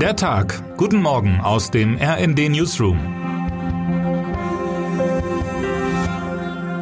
[0.00, 0.62] Der Tag.
[0.76, 2.98] Guten Morgen aus dem RND Newsroom.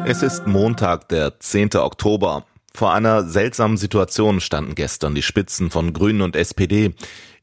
[0.05, 1.75] Es ist Montag, der 10.
[1.77, 2.45] Oktober.
[2.75, 6.93] Vor einer seltsamen Situation standen gestern die Spitzen von Grünen und SPD.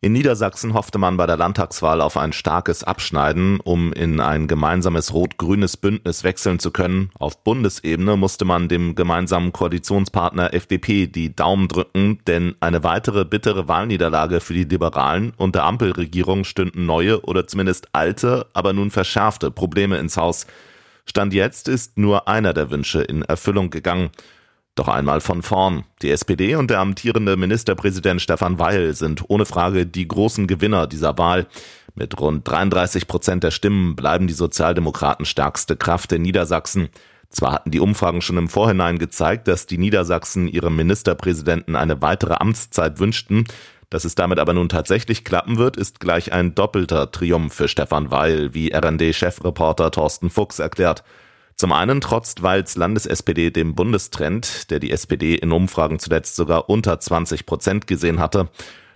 [0.03, 5.14] In Niedersachsen hoffte man bei der Landtagswahl auf ein starkes Abschneiden, um in ein gemeinsames
[5.14, 7.08] rot-grünes Bündnis wechseln zu können.
[7.18, 13.69] Auf Bundesebene musste man dem gemeinsamen Koalitionspartner FDP die Daumen drücken, denn eine weitere bittere
[13.69, 19.50] Wahlniederlage für die Liberalen und der Ampelregierung stünden neue oder zumindest alte, aber nun verschärfte
[19.50, 20.46] Probleme ins Haus.
[21.06, 24.10] Stand jetzt ist nur einer der Wünsche in Erfüllung gegangen.
[24.74, 25.84] Doch einmal von vorn.
[26.00, 31.18] Die SPD und der amtierende Ministerpräsident Stefan Weil sind ohne Frage die großen Gewinner dieser
[31.18, 31.46] Wahl.
[31.94, 36.88] Mit rund 33 Prozent der Stimmen bleiben die Sozialdemokraten stärkste Kraft in Niedersachsen.
[37.28, 42.34] Zwar hatten die Umfragen schon im Vorhinein gezeigt, dass die Niedersachsen ihrem Ministerpräsidenten eine weitere
[42.34, 43.44] Amtszeit wünschten.
[43.91, 48.10] Dass es damit aber nun tatsächlich klappen wird, ist gleich ein doppelter Triumph für Stefan
[48.10, 51.04] Weil, wie RND-Chefreporter Thorsten Fuchs erklärt.
[51.62, 56.98] Zum einen trotzt Walz Landes-SPD dem Bundestrend, der die SPD in Umfragen zuletzt sogar unter
[56.98, 58.48] 20 Prozent gesehen hatte.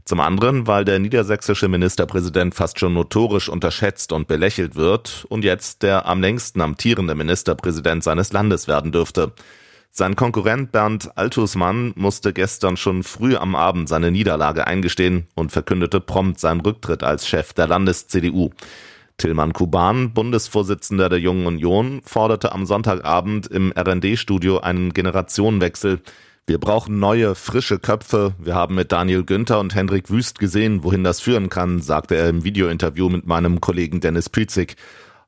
[0.05, 5.84] Zum anderen, weil der niedersächsische Ministerpräsident fast schon notorisch unterschätzt und belächelt wird und jetzt
[5.84, 9.30] der am längsten amtierende Ministerpräsident seines Landes werden dürfte.
[9.92, 16.01] Sein Konkurrent Bernd Altusmann musste gestern schon früh am Abend seine Niederlage eingestehen und verkündete
[16.01, 18.51] prompt seinen Rücktritt als Chef der Landes-CDU.
[19.19, 26.00] Tilman Kuban, Bundesvorsitzender der Jungen Union, forderte am Sonntagabend im RD-Studio einen Generationenwechsel.
[26.47, 28.34] Wir brauchen neue, frische Köpfe.
[28.39, 32.28] Wir haben mit Daniel Günther und Hendrik Wüst gesehen, wohin das führen kann, sagte er
[32.28, 34.77] im Videointerview mit meinem Kollegen Dennis Pützig.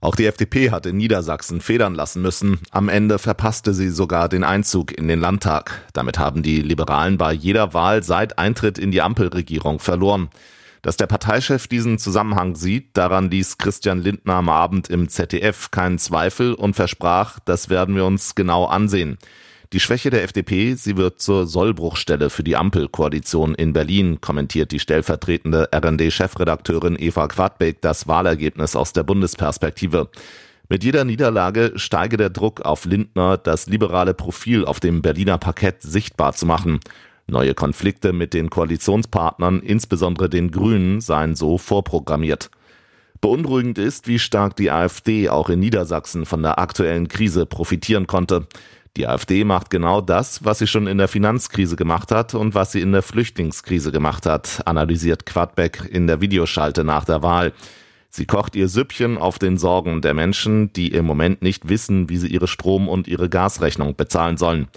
[0.01, 2.61] Auch die FDP hat in Niedersachsen federn lassen müssen.
[2.71, 5.87] Am Ende verpasste sie sogar den Einzug in den Landtag.
[5.93, 10.29] Damit haben die Liberalen bei jeder Wahl seit Eintritt in die Ampelregierung verloren.
[10.83, 15.99] Dass der Parteichef diesen Zusammenhang sieht, daran ließ Christian Lindner am Abend im ZDF keinen
[15.99, 19.19] Zweifel und versprach, das werden wir uns genau ansehen.
[19.75, 24.79] Die Schwäche der FDP, sie wird zur Sollbruchstelle für die Ampelkoalition in Berlin, kommentiert die
[24.79, 30.09] stellvertretende RND-Chefredakteurin Eva Quadbeck das Wahlergebnis aus der Bundesperspektive.
[30.71, 35.83] Mit jeder Niederlage steige der Druck auf Lindner, das liberale Profil auf dem Berliner Parkett
[35.83, 36.81] sichtbar zu machen.
[37.31, 42.51] Neue Konflikte mit den Koalitionspartnern, insbesondere den Grünen, seien so vorprogrammiert.
[43.21, 48.47] Beunruhigend ist, wie stark die AfD auch in Niedersachsen von der aktuellen Krise profitieren konnte.
[48.97, 52.73] Die AfD macht genau das, was sie schon in der Finanzkrise gemacht hat und was
[52.73, 57.53] sie in der Flüchtlingskrise gemacht hat, analysiert Quadbeck in der Videoschalte nach der Wahl.
[58.09, 62.17] Sie kocht ihr Süppchen auf den Sorgen der Menschen, die im Moment nicht wissen, wie
[62.17, 64.69] sie ihre Strom- und ihre Gasrechnung bezahlen sollen.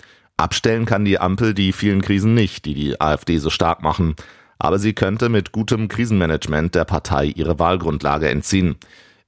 [0.41, 4.15] Abstellen kann die Ampel die vielen Krisen nicht, die die AfD so stark machen.
[4.59, 8.75] Aber sie könnte mit gutem Krisenmanagement der Partei ihre Wahlgrundlage entziehen.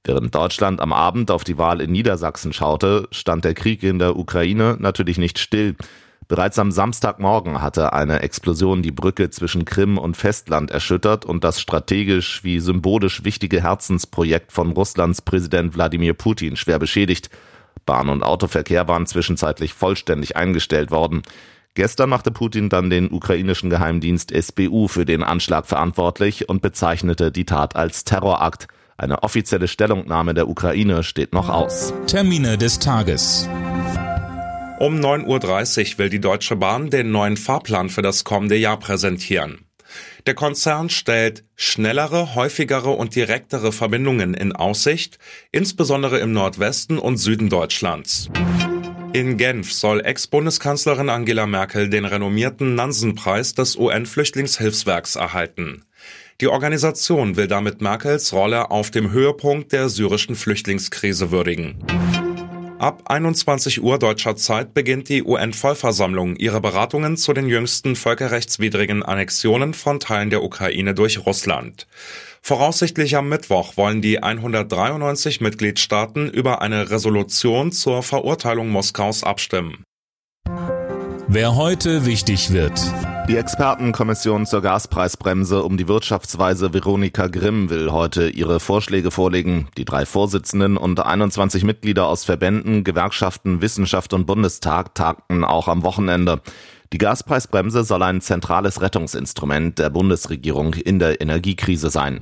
[0.04, 4.16] Während Deutschland am Abend auf die Wahl in Niedersachsen schaute, stand der Krieg in der
[4.16, 5.76] Ukraine natürlich nicht still.
[6.28, 11.60] Bereits am Samstagmorgen hatte eine Explosion die Brücke zwischen Krim und Festland erschüttert und das
[11.60, 17.30] strategisch wie symbolisch wichtige Herzensprojekt von Russlands Präsident Wladimir Putin schwer beschädigt.
[17.86, 21.22] Bahn- und Autoverkehr waren zwischenzeitlich vollständig eingestellt worden.
[21.74, 27.44] Gestern machte Putin dann den ukrainischen Geheimdienst SBU für den Anschlag verantwortlich und bezeichnete die
[27.44, 28.68] Tat als Terrorakt.
[28.96, 31.92] Eine offizielle Stellungnahme der Ukraine steht noch aus.
[32.06, 33.48] Termine des Tages.
[34.78, 39.66] Um 9.30 Uhr will die Deutsche Bahn den neuen Fahrplan für das kommende Jahr präsentieren.
[40.26, 45.18] Der Konzern stellt schnellere, häufigere und direktere Verbindungen in Aussicht,
[45.52, 48.30] insbesondere im Nordwesten und Süden Deutschlands.
[49.12, 55.84] In Genf soll Ex-Bundeskanzlerin Angela Merkel den renommierten Nansen-Preis des UN-Flüchtlingshilfswerks erhalten.
[56.40, 61.76] Die Organisation will damit Merkels Rolle auf dem Höhepunkt der syrischen Flüchtlingskrise würdigen.
[62.78, 69.74] Ab 21 Uhr deutscher Zeit beginnt die UN-Vollversammlung ihre Beratungen zu den jüngsten völkerrechtswidrigen Annexionen
[69.74, 71.86] von Teilen der Ukraine durch Russland.
[72.42, 79.84] Voraussichtlich am Mittwoch wollen die 193 Mitgliedstaaten über eine Resolution zur Verurteilung Moskaus abstimmen.
[81.28, 82.80] Wer heute wichtig wird.
[83.26, 89.68] Die Expertenkommission zur Gaspreisbremse um die Wirtschaftsweise Veronika Grimm will heute ihre Vorschläge vorlegen.
[89.78, 95.84] Die drei Vorsitzenden und 21 Mitglieder aus Verbänden, Gewerkschaften, Wissenschaft und Bundestag tagten auch am
[95.84, 96.42] Wochenende.
[96.92, 102.20] Die Gaspreisbremse soll ein zentrales Rettungsinstrument der Bundesregierung in der Energiekrise sein.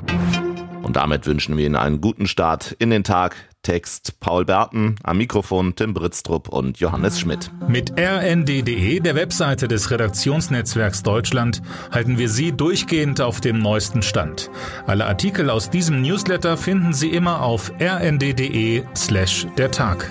[0.83, 3.35] Und damit wünschen wir Ihnen einen guten Start in den Tag.
[3.63, 7.51] Text Paul Berten, am Mikrofon Tim Britztrup und Johannes Schmidt.
[7.69, 14.51] Mit rnd.de, der Webseite des Redaktionsnetzwerks Deutschland, halten wir Sie durchgehend auf dem neuesten Stand.
[14.87, 20.11] Alle Artikel aus diesem Newsletter finden Sie immer auf rnd.de slash der Tag.